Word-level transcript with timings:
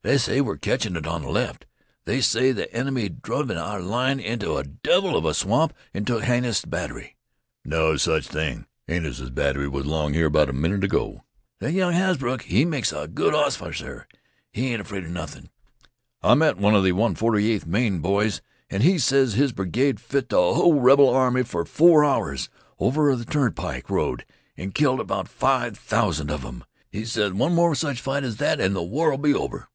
"They 0.00 0.16
say 0.16 0.40
we're 0.40 0.56
catchin' 0.56 0.96
it 0.96 1.06
over 1.06 1.14
on 1.14 1.22
th' 1.24 1.28
left. 1.28 1.66
They 2.06 2.22
say 2.22 2.54
th' 2.54 2.70
enemy 2.72 3.10
driv' 3.10 3.50
our 3.50 3.82
line 3.82 4.18
inteh 4.18 4.58
a 4.58 4.62
devil 4.64 5.14
of 5.14 5.26
a 5.26 5.34
swamp 5.34 5.74
an' 5.92 6.06
took 6.06 6.22
Hannises' 6.22 6.64
batt'ry." 6.64 7.16
"No 7.66 7.98
sech 7.98 8.22
thing. 8.22 8.64
Hannises' 8.88 9.28
batt'ry 9.28 9.68
was 9.68 9.84
'long 9.84 10.14
here 10.14 10.30
'bout 10.30 10.48
a 10.48 10.54
minute 10.54 10.84
ago." 10.84 11.22
"That 11.60 11.72
young 11.72 11.92
Hasbrouck, 11.92 12.44
he 12.44 12.64
makes 12.64 12.94
a 12.94 13.06
good 13.06 13.34
off'cer. 13.34 14.06
He 14.50 14.68
ain't 14.72 14.80
afraid 14.80 15.04
'a 15.04 15.10
nothin'." 15.10 15.50
"I 16.22 16.32
met 16.32 16.56
one 16.56 16.74
of 16.74 16.82
th' 16.82 16.94
148th 16.96 17.66
Maine 17.66 17.98
boys 17.98 18.40
an' 18.70 18.80
he 18.80 18.98
ses 18.98 19.34
his 19.34 19.52
brigade 19.52 20.00
fit 20.00 20.30
th' 20.30 20.32
hull 20.32 20.80
rebel 20.80 21.10
army 21.10 21.42
fer 21.42 21.66
four 21.66 22.06
hours 22.06 22.48
over 22.78 23.12
on 23.12 23.22
th' 23.22 23.28
turnpike 23.28 23.90
road 23.90 24.24
an' 24.56 24.72
killed 24.72 25.00
about 25.00 25.28
five 25.28 25.76
thousand 25.76 26.30
of 26.30 26.42
'em. 26.42 26.64
He 26.90 27.04
ses 27.04 27.34
one 27.34 27.54
more 27.54 27.74
sech 27.74 27.98
fight 27.98 28.24
as 28.24 28.38
that 28.38 28.62
an' 28.62 28.72
th' 28.72 28.88
war 28.88 29.12
'll 29.12 29.18
be 29.20 29.34
over." 29.34 29.62